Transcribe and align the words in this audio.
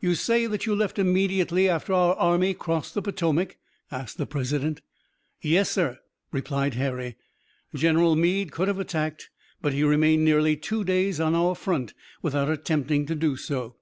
"You 0.00 0.16
say 0.16 0.48
that 0.48 0.66
you 0.66 0.74
left 0.74 0.98
immediately 0.98 1.68
after 1.68 1.92
our 1.92 2.16
army 2.16 2.54
crossed 2.54 2.94
the 2.94 3.02
Potomac?" 3.02 3.56
asked 3.92 4.18
the 4.18 4.26
President. 4.26 4.80
"Yes, 5.42 5.70
sir," 5.70 6.00
replied 6.32 6.74
Harry. 6.74 7.14
"General 7.72 8.16
Meade 8.16 8.50
could 8.50 8.66
have 8.66 8.80
attacked, 8.80 9.30
but 9.62 9.72
he 9.72 9.84
remained 9.84 10.24
nearly 10.24 10.56
two 10.56 10.82
days 10.82 11.20
on 11.20 11.36
our 11.36 11.54
front 11.54 11.94
without 12.20 12.50
attempting 12.50 13.06
to 13.06 13.14
do 13.14 13.36
so." 13.36 13.76